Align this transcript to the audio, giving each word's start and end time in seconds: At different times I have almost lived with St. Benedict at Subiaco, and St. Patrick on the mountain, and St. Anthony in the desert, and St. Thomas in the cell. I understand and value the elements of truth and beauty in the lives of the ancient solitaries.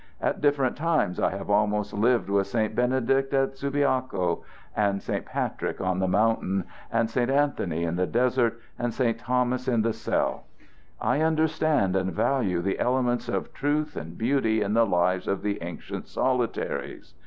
At 0.19 0.41
different 0.41 0.75
times 0.77 1.19
I 1.19 1.29
have 1.29 1.51
almost 1.51 1.93
lived 1.93 2.27
with 2.27 2.47
St. 2.47 2.73
Benedict 2.73 3.35
at 3.35 3.55
Subiaco, 3.55 4.41
and 4.75 4.99
St. 4.99 5.27
Patrick 5.27 5.79
on 5.79 5.99
the 5.99 6.07
mountain, 6.07 6.63
and 6.91 7.07
St. 7.07 7.29
Anthony 7.29 7.83
in 7.83 7.97
the 7.97 8.07
desert, 8.07 8.59
and 8.79 8.91
St. 8.95 9.19
Thomas 9.19 9.67
in 9.67 9.83
the 9.83 9.93
cell. 9.93 10.47
I 10.99 11.21
understand 11.21 11.95
and 11.95 12.11
value 12.11 12.63
the 12.63 12.79
elements 12.79 13.29
of 13.29 13.53
truth 13.53 13.95
and 13.95 14.17
beauty 14.17 14.63
in 14.63 14.73
the 14.73 14.87
lives 14.87 15.27
of 15.27 15.43
the 15.43 15.61
ancient 15.61 16.07
solitaries. 16.07 17.13